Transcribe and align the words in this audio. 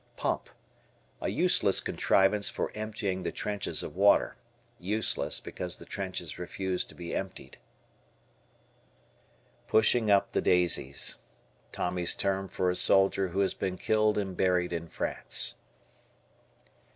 Pump. 0.17 0.49
A 1.21 1.29
useless 1.29 1.79
contrivance 1.79 2.49
for 2.49 2.71
emptying 2.73 3.21
the 3.21 3.31
trenches 3.31 3.83
of 3.83 3.95
water. 3.95 4.35
"Useless" 4.79 5.39
because 5.39 5.75
the 5.75 5.85
trenches 5.85 6.39
refuse 6.39 6.83
to 6.85 6.95
be 6.95 7.13
emptied. 7.13 7.59
"Pushing 9.67 10.09
up 10.09 10.31
the 10.31 10.41
Daisies." 10.41 11.19
Tommy's 11.71 12.15
term 12.15 12.47
for 12.47 12.71
a 12.71 12.75
soldier 12.75 13.27
who 13.27 13.41
has 13.41 13.53
been 13.53 13.77
killed 13.77 14.17
and 14.17 14.35
buried 14.35 14.73
in 14.73 14.87
France. 14.87 15.57